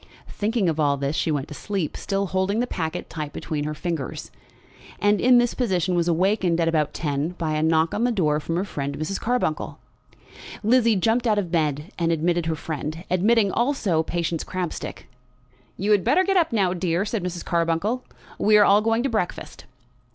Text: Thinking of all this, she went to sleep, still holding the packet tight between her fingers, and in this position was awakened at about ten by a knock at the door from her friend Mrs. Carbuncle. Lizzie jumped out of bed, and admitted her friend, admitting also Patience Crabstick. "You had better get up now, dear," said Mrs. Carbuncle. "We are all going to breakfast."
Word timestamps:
Thinking 0.29 0.67
of 0.67 0.79
all 0.79 0.97
this, 0.97 1.15
she 1.15 1.29
went 1.29 1.47
to 1.49 1.53
sleep, 1.53 1.95
still 1.95 2.25
holding 2.25 2.59
the 2.59 2.65
packet 2.65 3.07
tight 3.07 3.31
between 3.33 3.65
her 3.65 3.75
fingers, 3.75 4.31
and 4.97 5.21
in 5.21 5.37
this 5.37 5.53
position 5.53 5.93
was 5.93 6.07
awakened 6.07 6.59
at 6.59 6.67
about 6.67 6.91
ten 6.91 7.35
by 7.37 7.51
a 7.53 7.61
knock 7.61 7.93
at 7.93 8.03
the 8.03 8.11
door 8.11 8.39
from 8.39 8.55
her 8.55 8.65
friend 8.65 8.97
Mrs. 8.97 9.21
Carbuncle. 9.21 9.77
Lizzie 10.63 10.95
jumped 10.95 11.27
out 11.27 11.37
of 11.37 11.51
bed, 11.51 11.91
and 11.99 12.11
admitted 12.11 12.47
her 12.47 12.55
friend, 12.55 13.03
admitting 13.11 13.51
also 13.51 14.01
Patience 14.01 14.43
Crabstick. 14.43 15.05
"You 15.77 15.91
had 15.91 16.03
better 16.03 16.23
get 16.23 16.35
up 16.35 16.51
now, 16.51 16.73
dear," 16.73 17.05
said 17.05 17.23
Mrs. 17.23 17.45
Carbuncle. 17.45 18.03
"We 18.39 18.57
are 18.57 18.65
all 18.65 18.81
going 18.81 19.03
to 19.03 19.09
breakfast." 19.09 19.65